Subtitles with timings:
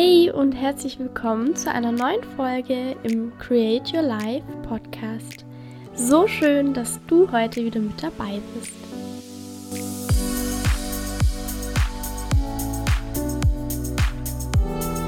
[0.00, 5.44] Hey und herzlich willkommen zu einer neuen Folge im Create Your Life Podcast.
[5.92, 8.72] So schön, dass du heute wieder mit dabei bist.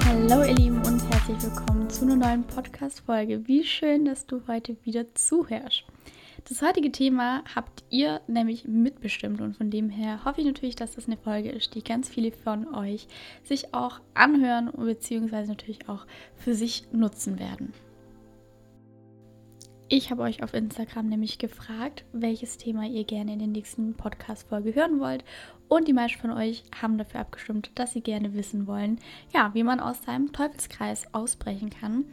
[0.07, 3.47] Hallo ihr Lieben und herzlich willkommen zu einer neuen Podcast-Folge.
[3.47, 5.85] Wie schön, dass du heute wieder zuhörst.
[6.45, 10.95] Das heutige Thema habt ihr nämlich mitbestimmt und von dem her hoffe ich natürlich, dass
[10.95, 13.09] das eine Folge ist, die ganz viele von euch
[13.45, 15.47] sich auch anhören bzw.
[15.47, 17.73] natürlich auch für sich nutzen werden.
[19.93, 24.73] Ich habe euch auf Instagram nämlich gefragt, welches Thema ihr gerne in der nächsten Podcast-Folge
[24.73, 25.25] hören wollt.
[25.67, 29.01] Und die meisten von euch haben dafür abgestimmt, dass sie gerne wissen wollen,
[29.35, 32.05] ja, wie man aus seinem Teufelskreis ausbrechen kann.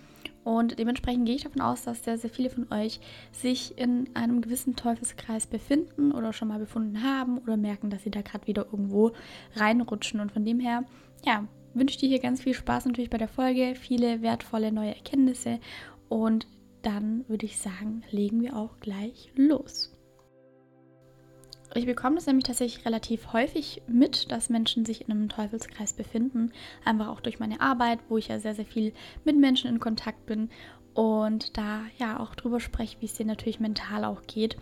[0.48, 3.02] Und dementsprechend gehe ich davon aus, dass sehr, sehr viele von euch
[3.34, 8.12] sich in einem gewissen Teufelskreis befinden oder schon mal befunden haben oder merken, dass sie
[8.12, 9.12] da gerade wieder irgendwo
[9.58, 10.22] reinrutschen.
[10.22, 10.86] Und von dem her,
[11.26, 14.95] ja, wünsche ich dir hier ganz viel Spaß natürlich bei der Folge, viele wertvolle neue
[14.95, 15.59] Erkenntnisse
[16.08, 16.48] und
[16.82, 19.97] dann würde ich sagen, legen wir auch gleich los.
[21.78, 26.52] Ich bekomme das nämlich tatsächlich relativ häufig mit, dass Menschen sich in einem Teufelskreis befinden.
[26.83, 28.94] Einfach auch durch meine Arbeit, wo ich ja sehr, sehr viel
[29.25, 30.50] mit Menschen in Kontakt bin
[30.95, 34.58] und da ja auch drüber spreche, wie es denen natürlich mental auch geht.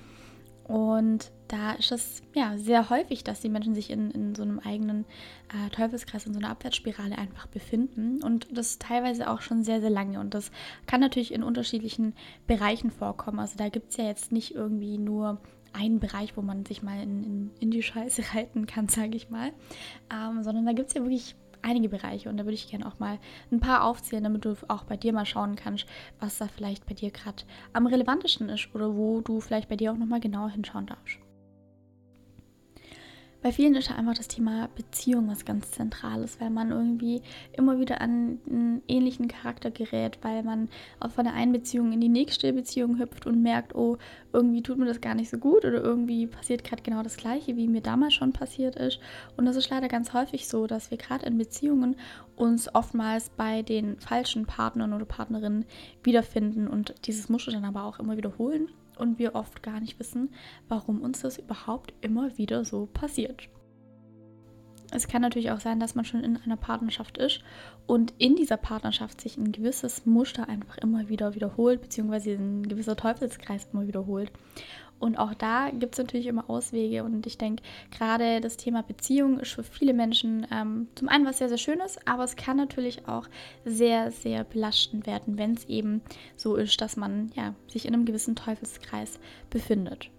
[0.66, 4.60] Und da ist es ja sehr häufig, dass die Menschen sich in, in so einem
[4.60, 5.06] eigenen
[5.54, 8.22] äh, Teufelskreis, in so einer Abwärtsspirale einfach befinden.
[8.22, 10.20] Und das teilweise auch schon sehr, sehr lange.
[10.20, 10.52] Und das
[10.86, 12.14] kann natürlich in unterschiedlichen
[12.46, 13.40] Bereichen vorkommen.
[13.40, 15.40] Also da gibt es ja jetzt nicht irgendwie nur
[15.76, 19.30] einen Bereich, wo man sich mal in, in, in die Scheiße reiten kann, sage ich
[19.30, 19.52] mal.
[20.12, 23.00] Ähm, sondern da gibt es ja wirklich einige Bereiche und da würde ich gerne auch
[23.00, 23.18] mal
[23.52, 25.88] ein paar aufzählen, damit du auch bei dir mal schauen kannst,
[26.20, 29.92] was da vielleicht bei dir gerade am relevantesten ist oder wo du vielleicht bei dir
[29.92, 31.25] auch nochmal genauer hinschauen darfst.
[33.46, 37.22] Bei vielen ist ja einfach das Thema Beziehung was ganz Zentrales, weil man irgendwie
[37.54, 40.68] immer wieder an einen ähnlichen Charakter gerät, weil man
[41.00, 44.00] auch von der einen Beziehung in die nächste Beziehung hüpft und merkt, oh,
[44.34, 47.56] irgendwie tut mir das gar nicht so gut oder irgendwie passiert gerade genau das Gleiche,
[47.56, 49.00] wie mir damals schon passiert ist.
[49.38, 51.98] Und das ist leider ganz häufig so, dass wir gerade in Beziehungen
[52.36, 55.66] uns oftmals bei den falschen Partnern oder Partnerinnen
[56.02, 60.34] wiederfinden und dieses Muster dann aber auch immer wiederholen und wir oft gar nicht wissen,
[60.68, 63.50] warum uns das überhaupt immer wieder so passiert.
[64.92, 67.42] Es kann natürlich auch sein, dass man schon in einer Partnerschaft ist
[67.88, 72.96] und in dieser Partnerschaft sich ein gewisses Muster einfach immer wieder wiederholt, beziehungsweise ein gewisser
[72.96, 74.32] Teufelskreis immer wiederholt.
[75.06, 77.04] Und auch da gibt es natürlich immer Auswege.
[77.04, 77.62] Und ich denke,
[77.96, 82.00] gerade das Thema Beziehung ist für viele Menschen ähm, zum einen was sehr, sehr Schönes,
[82.08, 83.28] aber es kann natürlich auch
[83.66, 86.02] sehr, sehr belastend werden, wenn es eben
[86.36, 89.20] so ist, dass man ja, sich in einem gewissen Teufelskreis
[89.52, 90.10] befindet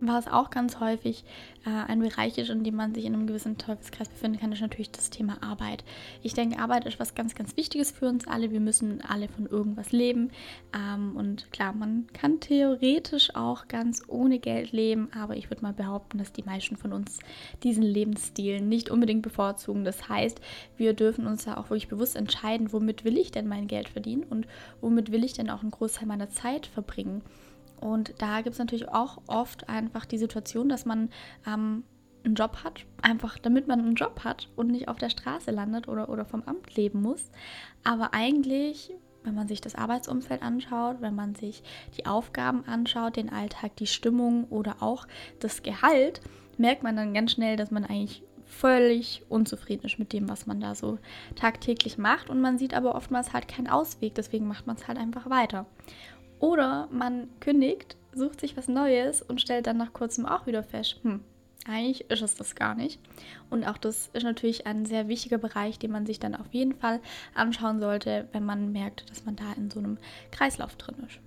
[0.00, 1.24] was auch ganz häufig
[1.66, 4.60] äh, ein Bereich ist, in dem man sich in einem gewissen Teufelskreis befinden kann, ist
[4.60, 5.84] natürlich das Thema Arbeit.
[6.22, 8.50] Ich denke, Arbeit ist was ganz, ganz Wichtiges für uns alle.
[8.50, 10.30] Wir müssen alle von irgendwas leben.
[10.74, 15.74] Ähm, und klar, man kann theoretisch auch ganz ohne Geld leben, aber ich würde mal
[15.74, 17.18] behaupten, dass die meisten von uns
[17.62, 19.84] diesen Lebensstil nicht unbedingt bevorzugen.
[19.84, 20.40] Das heißt,
[20.76, 24.24] wir dürfen uns da auch wirklich bewusst entscheiden, womit will ich denn mein Geld verdienen
[24.24, 24.46] und
[24.80, 27.22] womit will ich denn auch einen Großteil meiner Zeit verbringen.
[27.80, 31.10] Und da gibt es natürlich auch oft einfach die Situation, dass man
[31.46, 31.84] ähm,
[32.24, 35.88] einen Job hat, einfach damit man einen Job hat und nicht auf der Straße landet
[35.88, 37.30] oder, oder vom Amt leben muss.
[37.84, 38.92] Aber eigentlich,
[39.24, 41.62] wenn man sich das Arbeitsumfeld anschaut, wenn man sich
[41.96, 45.06] die Aufgaben anschaut, den Alltag, die Stimmung oder auch
[45.38, 46.20] das Gehalt,
[46.58, 50.60] merkt man dann ganz schnell, dass man eigentlich völlig unzufrieden ist mit dem, was man
[50.60, 50.98] da so
[51.36, 52.28] tagtäglich macht.
[52.28, 55.66] Und man sieht aber oftmals halt keinen Ausweg, deswegen macht man es halt einfach weiter.
[56.40, 60.96] Oder man kündigt, sucht sich was Neues und stellt dann nach kurzem auch wieder fest,
[61.02, 61.20] hm,
[61.66, 62.98] eigentlich ist es das gar nicht.
[63.50, 66.74] Und auch das ist natürlich ein sehr wichtiger Bereich, den man sich dann auf jeden
[66.74, 67.00] Fall
[67.34, 69.98] anschauen sollte, wenn man merkt, dass man da in so einem
[70.30, 71.20] Kreislauf drin ist.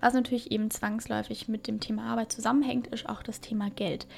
[0.00, 4.08] Was natürlich eben zwangsläufig mit dem Thema Arbeit zusammenhängt, ist auch das Thema Geld.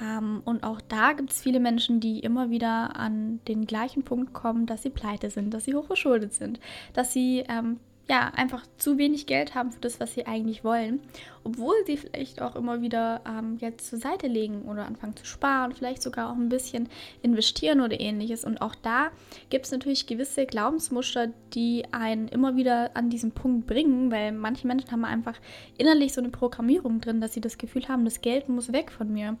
[0.00, 4.32] Ähm, und auch da gibt es viele Menschen, die immer wieder an den gleichen Punkt
[4.32, 6.60] kommen, dass sie pleite sind, dass sie hochverschuldet sind,
[6.92, 7.80] dass sie ähm,
[8.12, 11.00] ja, einfach zu wenig Geld haben für das, was sie eigentlich wollen.
[11.44, 15.72] Obwohl sie vielleicht auch immer wieder ähm, jetzt zur Seite legen oder anfangen zu sparen,
[15.72, 16.88] vielleicht sogar auch ein bisschen
[17.22, 18.44] investieren oder ähnliches.
[18.44, 19.10] Und auch da
[19.50, 24.66] gibt es natürlich gewisse Glaubensmuster, die einen immer wieder an diesen Punkt bringen, weil manche
[24.66, 25.38] Menschen haben einfach
[25.78, 29.12] innerlich so eine Programmierung drin, dass sie das Gefühl haben, das Geld muss weg von
[29.12, 29.36] mir,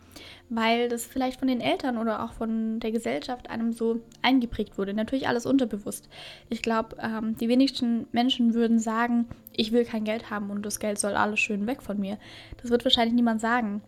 [0.48, 4.94] weil das vielleicht von den Eltern oder auch von der Gesellschaft einem so eingeprägt wurde.
[4.94, 6.08] Natürlich alles unterbewusst.
[6.48, 9.26] Ich glaube, ähm, die wenigsten Menschen würden sagen,
[9.56, 12.18] ich will kein Geld haben und das Geld soll alles schön weg von mir.
[12.60, 13.82] Das wird wahrscheinlich niemand sagen.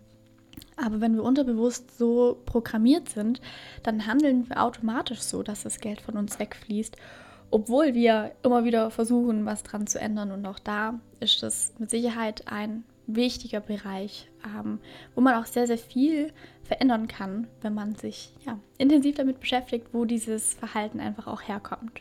[0.76, 3.40] Aber wenn wir unterbewusst so programmiert sind,
[3.82, 6.96] dann handeln wir automatisch so, dass das Geld von uns wegfließt,
[7.50, 10.32] obwohl wir immer wieder versuchen, was dran zu ändern.
[10.32, 14.81] Und auch da ist das mit Sicherheit ein wichtiger Bereich, ähm,
[15.14, 16.32] wo man auch sehr, sehr viel
[16.62, 22.00] verändern kann, wenn man sich ja, intensiv damit beschäftigt, wo dieses Verhalten einfach auch herkommt.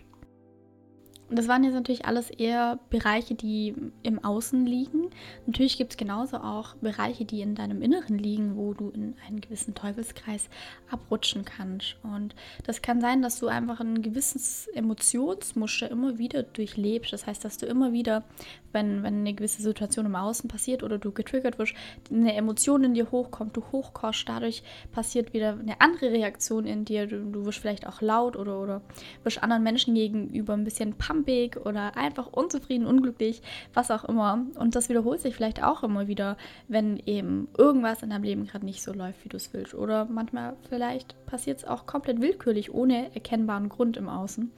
[1.30, 3.74] Und das waren jetzt natürlich alles eher Bereiche, die
[4.04, 5.10] im Außen liegen.
[5.48, 9.42] Natürlich gibt es genauso auch Bereiche, die in deinem Inneren liegen, wo du in einen
[9.42, 10.48] gewissen Teufelskreis
[10.92, 11.96] abrutschen kannst.
[12.04, 12.36] Und
[12.66, 17.14] das kann sein, dass du einfach ein gewisses Emotionsmuster immer wieder durchlebst.
[17.14, 18.24] Das heißt, dass du immer wieder,
[18.72, 21.74] wenn, wenn eine gewisse Situation im Außen passiert oder du getriggert wirst,
[22.12, 24.62] eine Emotion in dir hochkommt, du hochkochst, dadurch
[24.92, 27.08] passiert wieder eine andere Reaktion in dir.
[27.08, 28.82] Du, du wirst vielleicht auch laut oder, oder
[29.24, 33.42] wirst anderen Menschen gegenüber ein bisschen pump pampig oder einfach unzufrieden, unglücklich,
[33.74, 34.46] was auch immer.
[34.58, 36.38] Und das wiederholt sich vielleicht auch immer wieder,
[36.68, 39.74] wenn eben irgendwas in deinem Leben gerade nicht so läuft, wie du es willst.
[39.74, 44.52] Oder manchmal vielleicht passiert es auch komplett willkürlich, ohne erkennbaren Grund im Außen.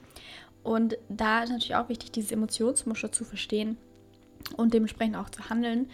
[0.63, 3.77] Und da ist natürlich auch wichtig, dieses Emotionsmuster zu verstehen
[4.57, 5.89] und dementsprechend auch zu handeln.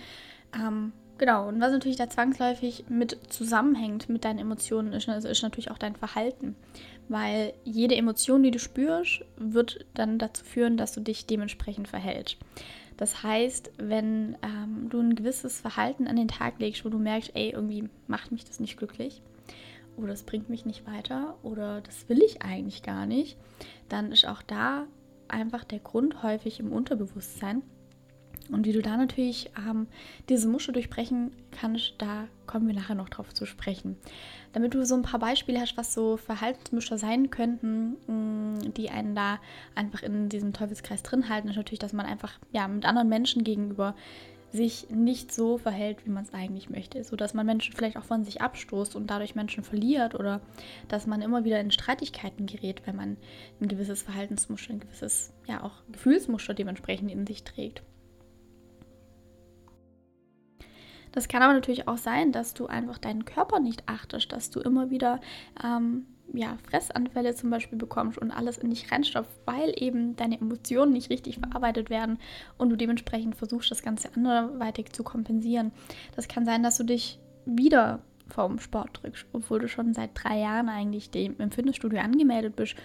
[0.56, 5.70] Ähm, Genau, und was natürlich da zwangsläufig mit zusammenhängt mit deinen Emotionen, ist, ist natürlich
[5.70, 6.56] auch dein Verhalten.
[7.12, 12.38] Weil jede Emotion, die du spürst, wird dann dazu führen, dass du dich dementsprechend verhältst.
[12.96, 17.32] Das heißt, wenn ähm, du ein gewisses Verhalten an den Tag legst, wo du merkst,
[17.34, 19.22] ey, irgendwie macht mich das nicht glücklich
[19.98, 23.36] oder es bringt mich nicht weiter oder das will ich eigentlich gar nicht,
[23.90, 24.88] dann ist auch da
[25.28, 27.62] einfach der Grund häufig im Unterbewusstsein
[28.52, 29.88] und wie du da natürlich ähm,
[30.30, 33.98] diese Muschel durchbrechen kannst, da kommen wir nachher noch drauf zu sprechen.
[34.54, 39.16] Damit du so ein paar Beispiele hast, was so Verhaltensmuster sein könnten, mm, die einen
[39.16, 39.40] da
[39.76, 43.44] einfach in diesem Teufelskreis drin halten, ist natürlich, dass man einfach ja, mit anderen Menschen
[43.44, 43.96] gegenüber
[44.52, 47.04] sich nicht so verhält, wie man es eigentlich möchte.
[47.04, 50.42] So dass man Menschen vielleicht auch von sich abstoßt und dadurch Menschen verliert oder
[50.90, 53.18] dass man immer wieder in Streitigkeiten gerät, wenn man
[53.62, 57.82] ein gewisses Verhaltensmuster, ein gewisses, ja auch Gefühlsmuster dementsprechend in sich trägt.
[61.12, 64.60] Das kann aber natürlich auch sein, dass du einfach deinen Körper nicht achtest, dass du
[64.62, 65.20] immer wieder
[65.64, 70.94] ähm, ja, Fressanfälle zum Beispiel bekommst und alles in dich reinstopft, weil eben deine Emotionen
[70.94, 72.20] nicht richtig verarbeitet werden
[72.58, 75.72] und du dementsprechend versuchst, das Ganze anderweitig zu kompensieren.
[76.16, 80.40] Das kann sein, dass du dich wieder vom Sport drückst, obwohl du schon seit drei
[80.40, 82.76] Jahren eigentlich dem, im Fitnessstudio angemeldet bist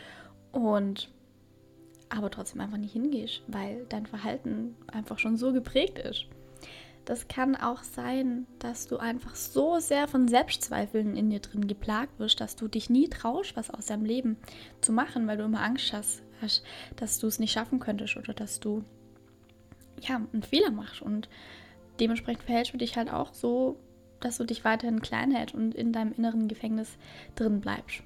[0.50, 1.10] und
[2.08, 6.26] aber trotzdem einfach nicht hingehst, weil dein Verhalten einfach schon so geprägt ist.
[7.06, 12.18] Das kann auch sein, dass du einfach so sehr von Selbstzweifeln in dir drin geplagt
[12.18, 14.36] wirst, dass du dich nie traust, was aus deinem Leben
[14.80, 16.22] zu machen, weil du immer Angst hast,
[16.96, 18.82] dass du es nicht schaffen könntest oder dass du
[20.00, 21.00] ja einen Fehler machst.
[21.00, 21.28] Und
[22.00, 23.78] dementsprechend verhältst du dich halt auch so,
[24.18, 26.98] dass du dich weiterhin klein hältst und in deinem inneren Gefängnis
[27.36, 28.02] drin bleibst.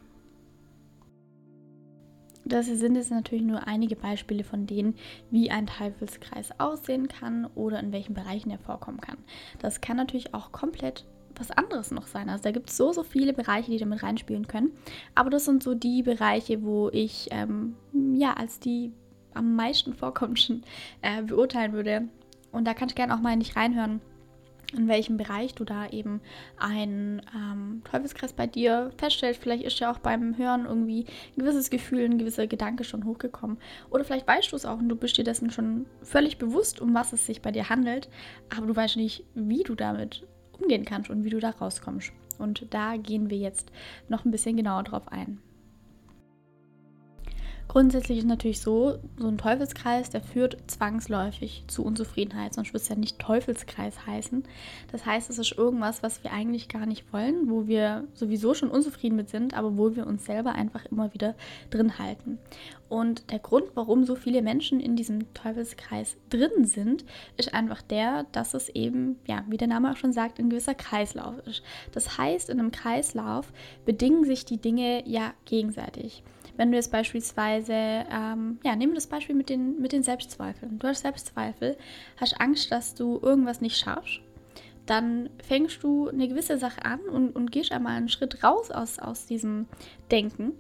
[2.51, 4.97] Das sind jetzt natürlich nur einige Beispiele von denen,
[5.31, 9.19] wie ein Teufelskreis aussehen kann oder in welchen Bereichen er vorkommen kann.
[9.61, 11.07] Das kann natürlich auch komplett
[11.37, 12.29] was anderes noch sein.
[12.29, 14.73] Also da gibt es so, so viele Bereiche, die damit reinspielen können.
[15.15, 17.77] Aber das sind so die Bereiche, wo ich ähm,
[18.15, 18.93] ja als die
[19.33, 20.65] am meisten vorkommenden
[21.03, 22.09] äh, beurteilen würde.
[22.51, 24.01] Und da kannst du gerne auch mal nicht reinhören,
[24.73, 26.21] in welchem Bereich du da eben
[26.59, 29.41] einen ähm, Teufelskreis bei dir feststellst.
[29.41, 31.07] Vielleicht ist ja auch beim Hören irgendwie
[31.37, 33.59] ein gewisses Gefühl, ein gewisser Gedanke schon hochgekommen.
[33.91, 36.95] Oder vielleicht weißt du es auch und du bist dir dessen schon völlig bewusst, um
[36.95, 38.09] was es sich bei dir handelt,
[38.57, 40.27] aber du weißt nicht, wie du damit
[40.59, 42.13] umgehen kannst und wie du da rauskommst.
[42.39, 43.71] Und da gehen wir jetzt
[44.09, 45.41] noch ein bisschen genauer drauf ein.
[47.71, 52.89] Grundsätzlich ist natürlich so, so ein Teufelskreis, der führt zwangsläufig zu Unzufriedenheit, sonst würde es
[52.89, 54.43] ja nicht Teufelskreis heißen.
[54.91, 58.71] Das heißt, es ist irgendwas, was wir eigentlich gar nicht wollen, wo wir sowieso schon
[58.71, 61.37] unzufrieden mit sind, aber wo wir uns selber einfach immer wieder
[61.71, 62.41] drin halten.
[62.89, 67.05] Und der Grund, warum so viele Menschen in diesem Teufelskreis drin sind,
[67.37, 70.75] ist einfach der, dass es eben, ja, wie der Name auch schon sagt, ein gewisser
[70.75, 71.63] Kreislauf ist.
[71.93, 73.53] Das heißt, in einem Kreislauf
[73.85, 76.25] bedingen sich die Dinge ja gegenseitig.
[76.61, 80.79] Wenn du jetzt beispielsweise, ähm, ja, nehmen wir das Beispiel mit den, mit den Selbstzweifeln.
[80.79, 81.75] Du hast Selbstzweifel,
[82.19, 84.21] hast Angst, dass du irgendwas nicht schaffst,
[84.85, 88.99] dann fängst du eine gewisse Sache an und, und gehst einmal einen Schritt raus aus,
[88.99, 89.69] aus diesem
[90.11, 90.53] Denken,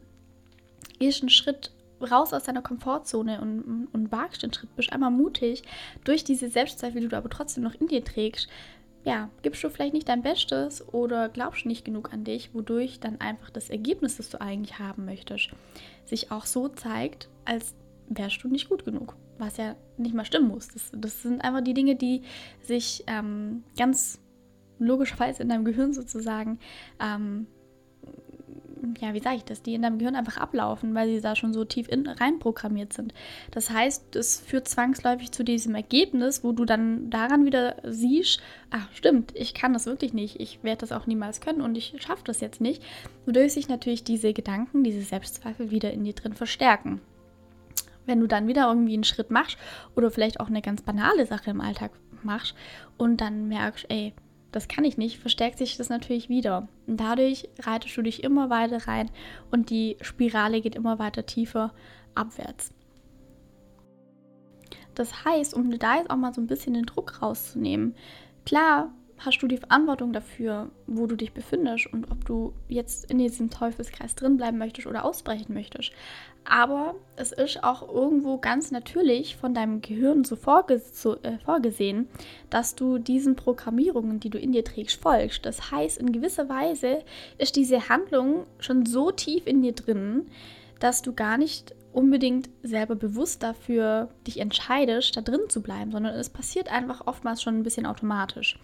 [0.99, 5.65] gehst einen Schritt raus aus deiner Komfortzone und, und, wagst den Schritt, bist einmal mutig
[6.05, 8.49] durch diese Selbstzweifel, die du aber trotzdem noch in dir trägst,
[9.05, 13.21] ja, gibst du vielleicht nicht dein Bestes oder glaubst nicht genug an dich, wodurch dann
[13.21, 15.51] einfach das Ergebnis, das du eigentlich haben möchtest,
[16.05, 17.75] sich auch so zeigt, als
[18.09, 19.17] wärst du nicht gut genug.
[19.39, 20.69] Was ja nicht mal stimmen muss.
[20.69, 22.23] Das, das sind einfach die Dinge, die
[22.63, 24.21] sich ähm, ganz
[24.79, 26.59] logischerweise in deinem Gehirn sozusagen
[27.01, 27.47] ähm,
[29.01, 31.53] ja, wie sage ich das, die in deinem Gehirn einfach ablaufen, weil sie da schon
[31.53, 33.15] so tief in, rein programmiert sind.
[33.51, 38.89] Das heißt, es führt zwangsläufig zu diesem Ergebnis, wo du dann daran wieder siehst, ach
[38.93, 42.25] stimmt, ich kann das wirklich nicht, ich werde das auch niemals können und ich schaffe
[42.25, 42.83] das jetzt nicht,
[43.27, 47.01] wodurch sich natürlich diese Gedanken, diese Selbstzweifel wieder in dir drin verstärken.
[48.07, 49.59] Wenn du dann wieder irgendwie einen Schritt machst
[49.95, 52.55] oder vielleicht auch eine ganz banale Sache im Alltag machst
[52.97, 54.15] und dann merkst, ey,
[54.53, 56.69] das kann ich nicht, verstärkt sich das natürlich wieder.
[56.87, 59.11] Und dadurch reitest du dich immer weiter rein
[59.51, 61.73] und die Spirale geht immer weiter tiefer
[62.15, 62.73] abwärts.
[64.95, 67.95] Das heißt, um da jetzt auch mal so ein bisschen den Druck rauszunehmen,
[68.45, 68.93] klar
[69.25, 73.51] hast du die Verantwortung dafür, wo du dich befindest und ob du jetzt in diesem
[73.51, 75.93] Teufelskreis drin bleiben möchtest oder ausbrechen möchtest.
[76.45, 82.09] Aber es ist auch irgendwo ganz natürlich von deinem Gehirn so vorges äh, vorgesehen,
[82.49, 85.45] dass du diesen Programmierungen, die du in dir trägst, folgst.
[85.45, 87.05] Das heißt, in gewisser Weise
[87.37, 90.29] ist diese Handlung schon so tief in dir drin,
[90.79, 96.15] dass du gar nicht unbedingt selber bewusst dafür dich entscheidest, da drin zu bleiben, sondern
[96.15, 98.59] es passiert einfach oftmals schon ein bisschen automatisch.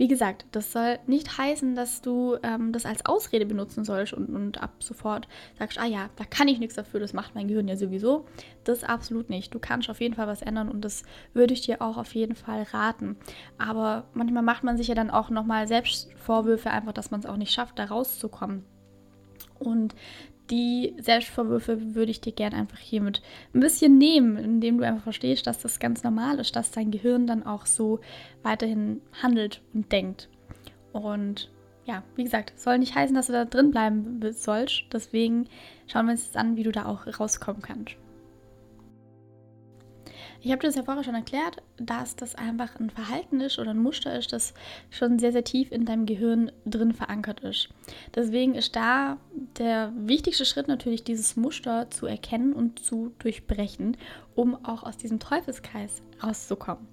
[0.00, 4.34] Wie gesagt, das soll nicht heißen, dass du ähm, das als Ausrede benutzen sollst und,
[4.34, 5.28] und ab sofort
[5.58, 8.24] sagst, ah ja, da kann ich nichts dafür, das macht mein Gehirn ja sowieso.
[8.64, 9.52] Das absolut nicht.
[9.52, 11.02] Du kannst auf jeden Fall was ändern und das
[11.34, 13.18] würde ich dir auch auf jeden Fall raten.
[13.58, 17.26] Aber manchmal macht man sich ja dann auch nochmal selbst Vorwürfe, einfach, dass man es
[17.26, 18.64] auch nicht schafft, da rauszukommen.
[19.58, 19.94] Und
[20.50, 23.22] die Selbstvorwürfe würde ich dir gerne einfach hiermit
[23.54, 27.26] ein bisschen nehmen, indem du einfach verstehst, dass das ganz normal ist, dass dein Gehirn
[27.26, 28.00] dann auch so
[28.42, 30.28] weiterhin handelt und denkt.
[30.92, 31.50] Und
[31.84, 34.84] ja, wie gesagt, soll nicht heißen, dass du da drin bleiben sollst.
[34.92, 35.48] Deswegen
[35.86, 37.96] schauen wir uns jetzt an, wie du da auch rauskommen kannst.
[40.42, 43.82] Ich habe das ja vorher schon erklärt, dass das einfach ein Verhalten ist oder ein
[43.82, 44.54] Muster ist, das
[44.88, 47.68] schon sehr, sehr tief in deinem Gehirn drin verankert ist.
[48.14, 49.18] Deswegen ist da
[49.58, 53.98] der wichtigste Schritt natürlich, dieses Muster zu erkennen und zu durchbrechen,
[54.34, 56.86] um auch aus diesem Teufelskreis rauszukommen.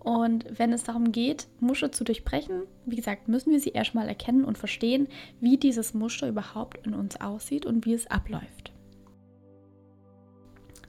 [0.00, 4.44] Und wenn es darum geht, Muster zu durchbrechen, wie gesagt, müssen wir sie erstmal erkennen
[4.44, 5.08] und verstehen,
[5.40, 8.72] wie dieses Muster überhaupt in uns aussieht und wie es abläuft.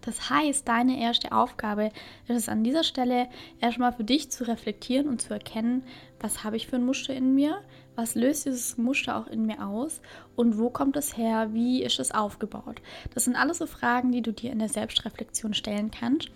[0.02, 1.92] Das heißt, deine erste Aufgabe
[2.28, 3.28] ist es an dieser Stelle
[3.60, 5.84] erstmal für dich zu reflektieren und zu erkennen,
[6.20, 7.62] was habe ich für ein Muster in mir,
[7.96, 10.02] was löst dieses Muster auch in mir aus
[10.36, 12.82] und wo kommt es her, wie ist es aufgebaut.
[13.14, 16.30] Das sind alles so Fragen, die du dir in der Selbstreflexion stellen kannst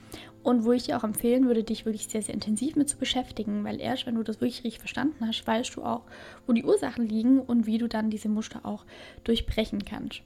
[0.44, 3.64] und wo ich dir auch empfehlen würde, dich wirklich sehr, sehr intensiv mit zu beschäftigen,
[3.64, 6.02] weil erst wenn du das wirklich richtig verstanden hast, weißt du auch,
[6.46, 8.86] wo die Ursachen liegen und wie du dann diese Muster auch
[9.24, 10.22] durchbrechen kannst.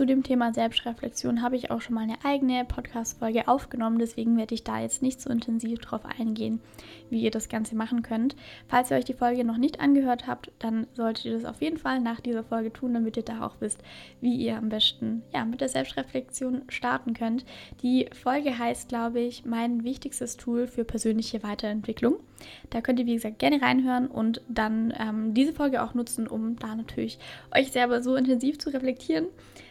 [0.00, 4.54] Zu dem Thema Selbstreflexion habe ich auch schon mal eine eigene Podcast-Folge aufgenommen, deswegen werde
[4.54, 6.62] ich da jetzt nicht so intensiv drauf eingehen,
[7.10, 8.34] wie ihr das Ganze machen könnt.
[8.66, 11.76] Falls ihr euch die Folge noch nicht angehört habt, dann solltet ihr das auf jeden
[11.76, 13.82] Fall nach dieser Folge tun, damit ihr da auch wisst,
[14.22, 17.44] wie ihr am besten ja, mit der Selbstreflexion starten könnt.
[17.82, 22.16] Die Folge heißt, glaube ich, mein wichtigstes Tool für persönliche Weiterentwicklung.
[22.70, 26.56] Da könnt ihr, wie gesagt, gerne reinhören und dann ähm, diese Folge auch nutzen, um
[26.56, 27.18] da natürlich
[27.54, 29.26] euch selber so intensiv zu reflektieren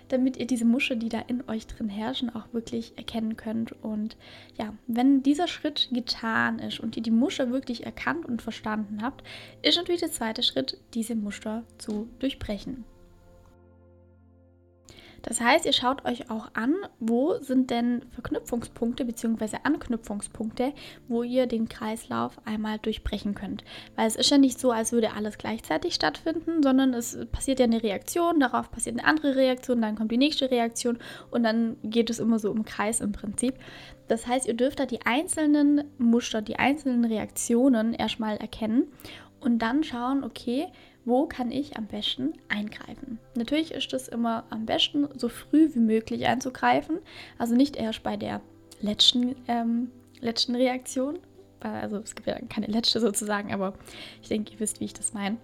[0.10, 3.72] damit ihr diese Muschel, die da in euch drin herrschen, auch wirklich erkennen könnt.
[3.84, 4.18] Und
[4.58, 9.24] ja, wenn dieser Schritt getan ist und ihr die Muschel wirklich erkannt und verstanden habt,
[9.62, 12.84] ist natürlich der zweite Schritt, diese Muster zu durchbrechen.
[15.24, 19.58] Das heißt, ihr schaut euch auch an, wo sind denn Verknüpfungspunkte bzw.
[19.64, 20.74] Anknüpfungspunkte,
[21.08, 23.64] wo ihr den Kreislauf einmal durchbrechen könnt.
[23.96, 27.66] Weil es ist ja nicht so, als würde alles gleichzeitig stattfinden, sondern es passiert ja
[27.66, 30.98] eine Reaktion, darauf passiert eine andere Reaktion, dann kommt die nächste Reaktion
[31.32, 33.56] und dann geht es immer so im Kreis im Prinzip.
[34.08, 38.88] Das heißt, ihr dürft da die einzelnen Muster, die einzelnen Reaktionen erstmal erkennen
[39.40, 40.68] und dann schauen, okay,
[41.06, 43.20] wo kann ich am besten eingreifen.
[43.36, 47.00] Natürlich ist es immer am besten, so früh wie möglich einzugreifen,
[47.38, 48.42] also nicht erst bei der
[48.82, 51.20] letzten, ähm, letzten Reaktion.
[51.62, 53.74] Also es gibt ja keine letzte sozusagen, aber
[54.22, 55.38] ich denke, ihr wisst, wie ich das meine.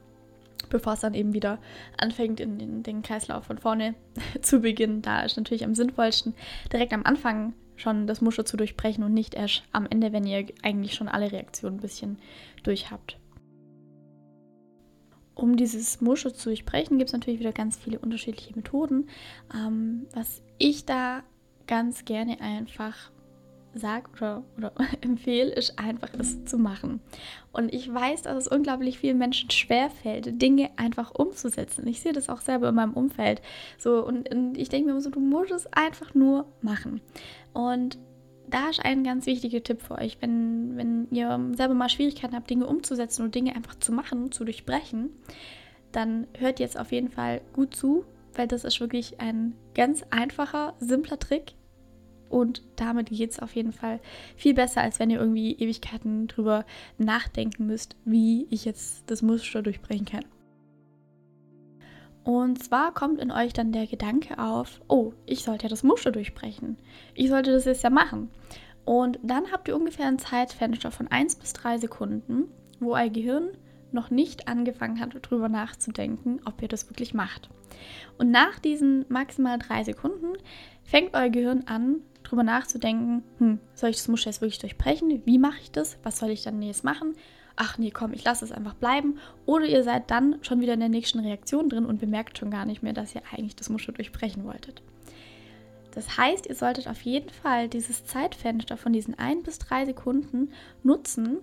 [0.70, 1.60] Bevor es dann eben wieder
[1.98, 3.96] anfängt, in den, den Kreislauf von vorne
[4.42, 5.02] zu beginnen.
[5.02, 6.34] Da ist natürlich am sinnvollsten,
[6.72, 10.46] direkt am Anfang schon das Muster zu durchbrechen und nicht erst am Ende, wenn ihr
[10.64, 12.18] eigentlich schon alle Reaktionen ein bisschen
[12.64, 13.18] durch habt.
[15.36, 19.10] Um dieses Muschel zu durchbrechen, gibt es natürlich wieder ganz viele unterschiedliche Methoden.
[19.54, 21.24] Ähm, was ich da
[21.68, 23.12] ganz gerne einfach
[23.74, 27.02] sage oder, oder empfehle, ist einfach es zu machen.
[27.52, 31.86] Und ich weiß, dass es unglaublich vielen Menschen schwerfällt, Dinge einfach umzusetzen.
[31.88, 33.42] Ich sehe das auch selber in meinem Umfeld.
[33.78, 37.02] So, und, und ich denke mir immer so, du musst es einfach nur machen.
[37.54, 37.98] Und
[38.50, 42.50] da ist ein ganz wichtiger Tipp für euch, wenn, wenn ihr selber mal Schwierigkeiten habt,
[42.50, 45.10] Dinge umzusetzen und Dinge einfach zu machen, zu durchbrechen,
[45.92, 50.74] dann hört jetzt auf jeden Fall gut zu, weil das ist wirklich ein ganz einfacher,
[50.80, 51.54] simpler Trick.
[52.28, 54.00] Und damit geht es auf jeden Fall
[54.36, 56.66] viel besser, als wenn ihr irgendwie Ewigkeiten drüber
[56.98, 60.26] nachdenken müsst, wie ich jetzt das Muster durchbrechen kann.
[62.26, 66.12] Und zwar kommt in euch dann der Gedanke auf, oh, ich sollte ja das Muster
[66.12, 66.78] durchbrechen.
[67.14, 68.32] Ich sollte das jetzt ja machen.
[68.84, 72.46] Und dann habt ihr ungefähr ein Zeitfenster von 1 bis 3 Sekunden,
[72.80, 73.50] wo euer Gehirn
[73.92, 77.50] noch nicht angefangen hat, darüber nachzudenken, ob ihr das wirklich macht.
[78.18, 80.34] Und nach diesen maximal drei Sekunden
[80.84, 85.22] fängt euer Gehirn an, darüber nachzudenken, hm, soll ich das Muster jetzt wirklich durchbrechen?
[85.26, 86.00] Wie mache ich das?
[86.02, 87.14] Was soll ich dann jetzt machen?
[87.58, 89.20] Ach nee, komm, ich lasse es einfach bleiben.
[89.46, 92.66] Oder ihr seid dann schon wieder in der nächsten Reaktion drin und bemerkt schon gar
[92.66, 94.82] nicht mehr, dass ihr eigentlich das Muster durchbrechen wolltet.
[95.92, 100.52] Das heißt, ihr solltet auf jeden Fall dieses Zeitfenster von diesen ein bis drei Sekunden
[100.84, 101.38] nutzen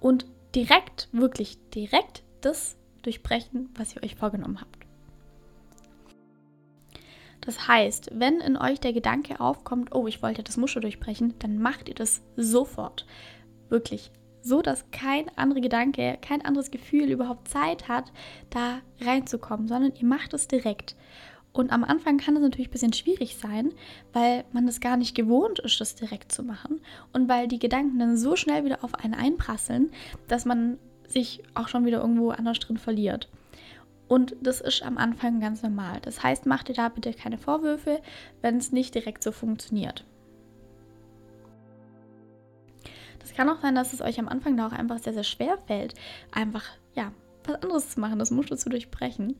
[0.00, 0.26] und
[0.56, 4.86] direkt, wirklich direkt das durchbrechen, was ihr euch vorgenommen habt.
[7.40, 11.58] Das heißt, wenn in euch der Gedanke aufkommt, oh, ich wollte das Muschel durchbrechen, dann
[11.58, 13.06] macht ihr das sofort.
[13.68, 14.10] Wirklich.
[14.46, 18.12] So, dass kein anderer Gedanke, kein anderes Gefühl überhaupt Zeit hat,
[18.48, 20.94] da reinzukommen, sondern ihr macht es direkt.
[21.52, 23.72] Und am Anfang kann es natürlich ein bisschen schwierig sein,
[24.12, 26.80] weil man es gar nicht gewohnt ist, das direkt zu machen.
[27.12, 29.90] Und weil die Gedanken dann so schnell wieder auf einen einprasseln,
[30.28, 33.28] dass man sich auch schon wieder irgendwo anders drin verliert.
[34.06, 35.98] Und das ist am Anfang ganz normal.
[36.02, 38.00] Das heißt, macht ihr da bitte keine Vorwürfe,
[38.42, 40.04] wenn es nicht direkt so funktioniert.
[43.26, 45.58] Das kann auch sein, dass es euch am Anfang da auch einfach sehr, sehr schwer
[45.66, 45.94] fällt,
[46.30, 46.62] einfach,
[46.94, 47.10] ja,
[47.44, 49.34] was anderes zu machen, das Muster zu durchbrechen.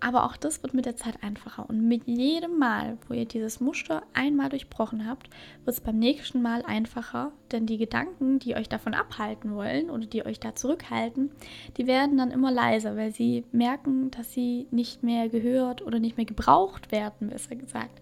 [0.00, 1.68] Aber auch das wird mit der Zeit einfacher.
[1.68, 5.30] Und mit jedem Mal, wo ihr dieses Muster einmal durchbrochen habt,
[5.64, 7.30] wird es beim nächsten Mal einfacher.
[7.52, 11.30] Denn die Gedanken, die euch davon abhalten wollen oder die euch da zurückhalten,
[11.76, 16.16] die werden dann immer leiser, weil sie merken, dass sie nicht mehr gehört oder nicht
[16.16, 18.00] mehr gebraucht werden, besser gesagt.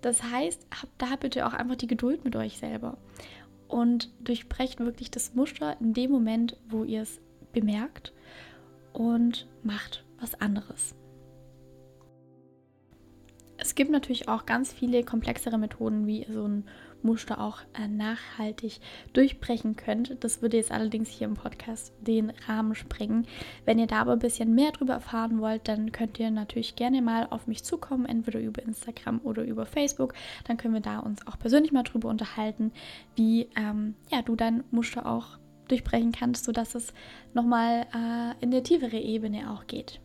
[0.00, 2.96] Das heißt, habt da bitte auch einfach die Geduld mit euch selber.
[3.68, 7.20] Und durchbrecht wirklich das Muster in dem Moment, wo ihr es
[7.52, 8.12] bemerkt
[8.92, 10.94] und macht was anderes.
[13.58, 16.64] Es gibt natürlich auch ganz viele komplexere Methoden, wie so ein
[17.06, 18.80] Muster auch äh, nachhaltig
[19.12, 20.16] durchbrechen könnt.
[20.20, 23.26] Das würde jetzt allerdings hier im Podcast den Rahmen sprengen.
[23.64, 27.00] Wenn ihr da aber ein bisschen mehr darüber erfahren wollt, dann könnt ihr natürlich gerne
[27.00, 30.14] mal auf mich zukommen, entweder über Instagram oder über Facebook.
[30.44, 32.72] Dann können wir da uns auch persönlich mal drüber unterhalten,
[33.14, 35.38] wie ähm, ja, du dein Muster auch
[35.68, 36.92] durchbrechen kannst, sodass es
[37.34, 40.00] nochmal äh, in der tiefere Ebene auch geht.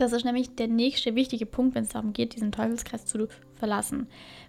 [0.00, 4.06] Das ist nämlich der nächste wichtige Punkt, wenn es darum geht, diesen Teufelskreis zu verlassen.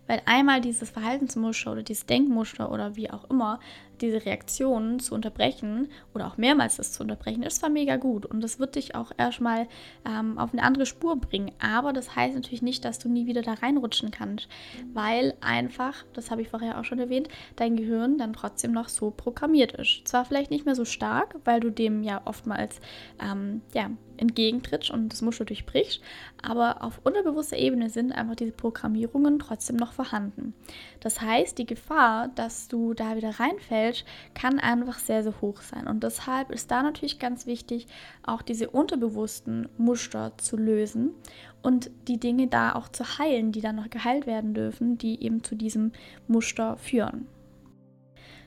[0.08, 3.60] Weil einmal dieses Verhaltensmuster oder dieses Denkmuster oder wie auch immer
[4.02, 8.42] diese Reaktionen zu unterbrechen oder auch mehrmals das zu unterbrechen, ist zwar mega gut und
[8.42, 9.68] das wird dich auch erstmal
[10.06, 11.52] ähm, auf eine andere Spur bringen.
[11.60, 14.48] Aber das heißt natürlich nicht, dass du nie wieder da reinrutschen kannst,
[14.94, 19.12] weil einfach, das habe ich vorher auch schon erwähnt, dein Gehirn dann trotzdem noch so
[19.12, 20.08] programmiert ist.
[20.08, 22.80] Zwar vielleicht nicht mehr so stark, weil du dem ja oftmals
[23.22, 23.90] ähm, ja,
[24.22, 26.02] entgegentrittst und das Muschel durchbrichst,
[26.42, 30.54] aber auf unterbewusster Ebene sind einfach diese Programmierungen trotzdem noch vorhanden.
[31.00, 35.62] Das heißt, die Gefahr, dass du da wieder reinfällst, falsch, kann einfach sehr, sehr hoch
[35.62, 35.88] sein.
[35.88, 37.88] Und deshalb ist da natürlich ganz wichtig,
[38.24, 41.12] auch diese unterbewussten Muster zu lösen
[41.62, 45.44] und die Dinge da auch zu heilen, die dann noch geheilt werden dürfen, die eben
[45.44, 45.92] zu diesem
[46.28, 47.28] Muster führen.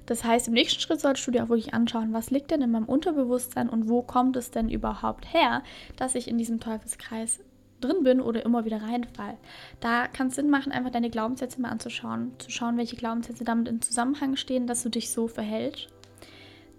[0.06, 2.70] Das heißt, im nächsten Schritt solltest du dir auch wirklich anschauen, was liegt denn in
[2.70, 5.62] meinem Unterbewusstsein und wo kommt es denn überhaupt her,
[5.96, 7.40] dass ich in diesem Teufelskreis
[7.84, 9.36] drin bin oder immer wieder reinfall.
[9.80, 13.68] Da kann es Sinn machen, einfach deine Glaubenssätze mal anzuschauen, zu schauen, welche Glaubenssätze damit
[13.68, 15.88] in Zusammenhang stehen, dass du dich so verhältst.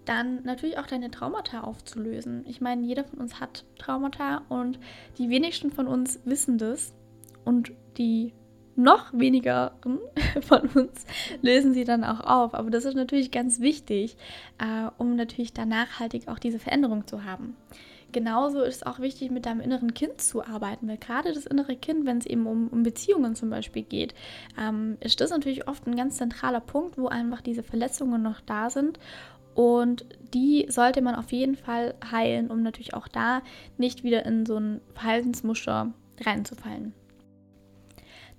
[0.04, 2.44] Dann natürlich auch deine Traumata aufzulösen.
[2.46, 4.78] Ich meine, jeder von uns hat Traumata und
[5.18, 6.94] die wenigsten von uns wissen das
[7.44, 8.32] und die
[8.76, 9.72] noch weniger
[10.42, 11.06] von uns
[11.42, 12.54] lösen sie dann auch auf.
[12.54, 14.16] Aber das ist natürlich ganz wichtig,
[14.58, 17.56] äh, um natürlich da nachhaltig auch diese Veränderung zu haben
[18.16, 21.76] genauso ist es auch wichtig, mit deinem inneren Kind zu arbeiten, weil gerade das innere
[21.76, 24.14] Kind, wenn es eben um, um, Beziehungen zum Beispiel geht,
[24.58, 28.70] ähm, ist das natürlich oft ein ganz zentraler Punkt, wo einfach diese Verletzungen noch da
[28.70, 28.98] sind.
[29.54, 33.42] Und die sollte man auf jeden Fall heilen, um natürlich auch da
[33.76, 36.94] nicht wieder in so ein Verhaltensmuster reinzufallen.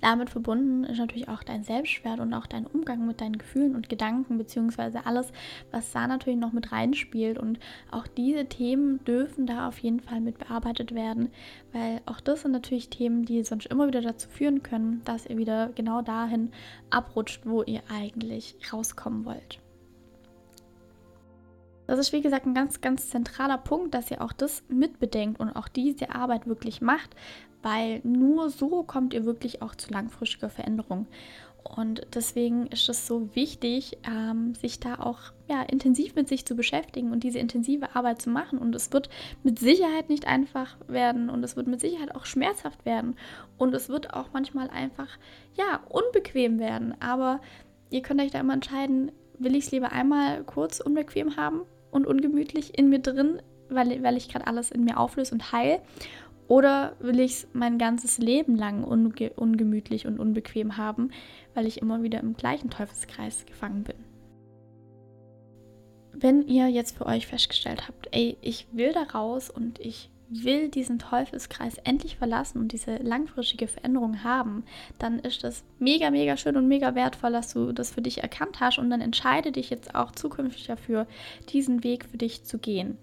[0.01, 3.89] Damit verbunden ist natürlich auch dein Selbstwert und auch dein Umgang mit deinen Gefühlen und
[3.89, 5.31] Gedanken, beziehungsweise alles,
[5.71, 7.39] was da natürlich noch mit reinspielt.
[7.39, 7.59] Und
[7.91, 11.29] auch diese Themen dürfen da auf jeden Fall mit bearbeitet werden,
[11.73, 15.37] weil auch das sind natürlich Themen, die sonst immer wieder dazu führen können, dass ihr
[15.37, 16.51] wieder genau dahin
[16.89, 19.59] abrutscht, wo ihr eigentlich rauskommen wollt.
[21.87, 25.49] Das ist wie gesagt ein ganz, ganz zentraler Punkt, dass ihr auch das mitbedenkt und
[25.51, 27.15] auch diese Arbeit wirklich macht,
[27.63, 31.07] weil nur so kommt ihr wirklich auch zu langfristiger Veränderung.
[31.63, 35.19] Und deswegen ist es so wichtig, ähm, sich da auch
[35.49, 38.59] ja, intensiv mit sich zu beschäftigen und diese intensive Arbeit zu machen.
[38.59, 39.09] Und es wird
[39.43, 43.15] mit Sicherheit nicht einfach werden und es wird mit Sicherheit auch schmerzhaft werden.
[43.57, 45.09] Und es wird auch manchmal einfach,
[45.55, 46.95] ja, unbequem werden.
[47.01, 47.41] Aber
[47.89, 52.07] ihr könnt euch da immer entscheiden, will ich es lieber einmal kurz unbequem haben und
[52.07, 55.79] ungemütlich in mir drin, weil, weil ich gerade alles in mir auflöse und heil?
[56.47, 61.11] Oder will ich es mein ganzes Leben lang unge ungemütlich und unbequem haben,
[61.53, 63.97] weil ich immer wieder im gleichen Teufelskreis gefangen bin?
[66.13, 70.69] Wenn ihr jetzt für euch festgestellt habt, ey, ich will da raus und ich will
[70.69, 74.63] diesen Teufelskreis endlich verlassen und diese langfristige Veränderung haben,
[74.99, 78.59] dann ist das mega, mega schön und mega wertvoll, dass du das für dich erkannt
[78.59, 81.07] hast und dann entscheide dich jetzt auch zukünftig dafür,
[81.49, 82.97] diesen Weg für dich zu gehen.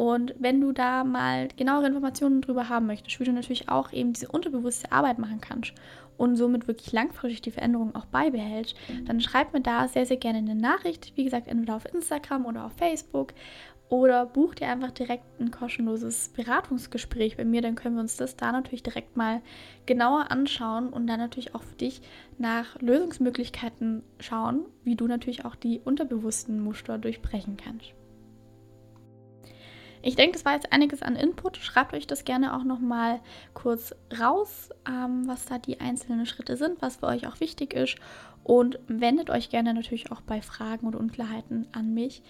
[0.00, 4.14] Und wenn du da mal genauere Informationen drüber haben möchtest, wie du natürlich auch eben
[4.14, 5.74] diese unterbewusste Arbeit machen kannst
[6.16, 10.38] und somit wirklich langfristig die Veränderung auch beibehältst, dann schreib mir da sehr, sehr gerne
[10.38, 11.12] eine Nachricht.
[11.16, 13.34] Wie gesagt, entweder auf Instagram oder auf Facebook.
[13.90, 18.36] Oder buch dir einfach direkt ein kostenloses Beratungsgespräch bei mir, dann können wir uns das
[18.36, 19.42] da natürlich direkt mal
[19.84, 22.00] genauer anschauen und dann natürlich auch für dich
[22.38, 27.92] nach Lösungsmöglichkeiten schauen, wie du natürlich auch die unterbewussten Muster durchbrechen kannst.
[30.02, 31.58] Ich denke, das war jetzt einiges an Input.
[31.58, 33.20] Schreibt euch das gerne auch nochmal
[33.52, 37.96] kurz raus, ähm, was da die einzelnen Schritte sind, was für euch auch wichtig ist.
[38.42, 42.22] Und wendet euch gerne natürlich auch bei Fragen oder Unklarheiten an mich.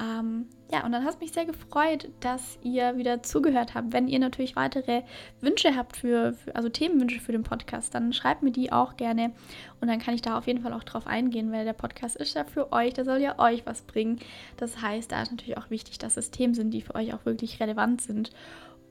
[0.00, 3.92] Ähm, ja, und dann hat es mich sehr gefreut, dass ihr wieder zugehört habt.
[3.92, 5.02] Wenn ihr natürlich weitere
[5.40, 9.32] Wünsche habt für, für, also Themenwünsche für den Podcast, dann schreibt mir die auch gerne
[9.80, 12.34] und dann kann ich da auf jeden Fall auch drauf eingehen, weil der Podcast ist
[12.34, 14.18] ja für euch, der soll ja euch was bringen.
[14.56, 17.24] Das heißt, da ist natürlich auch wichtig, dass es Themen sind, die für euch auch
[17.24, 18.30] wirklich relevant sind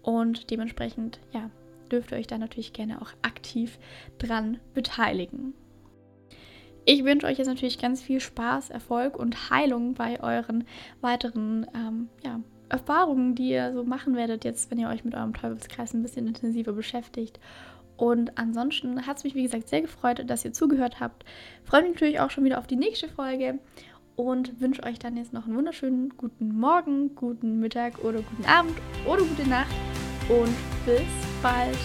[0.03, 1.49] und dementsprechend, ja,
[1.91, 3.77] dürft ihr euch da natürlich gerne auch aktiv
[4.19, 5.53] dran beteiligen.
[6.85, 10.65] Ich wünsche euch jetzt natürlich ganz viel Spaß, Erfolg und Heilung bei euren
[10.99, 15.33] weiteren ähm, ja, Erfahrungen, die ihr so machen werdet, jetzt, wenn ihr euch mit eurem
[15.33, 17.39] Teufelskreis ein bisschen intensiver beschäftigt.
[17.95, 21.23] Und ansonsten hat es mich, wie gesagt, sehr gefreut, dass ihr zugehört habt.
[21.63, 23.59] Freue mich natürlich auch schon wieder auf die nächste Folge
[24.15, 28.75] und wünsche euch dann jetzt noch einen wunderschönen guten Morgen, guten Mittag oder guten Abend
[29.05, 29.73] oder gute Nacht
[30.27, 30.53] und
[30.85, 31.01] bis
[31.41, 31.77] bald.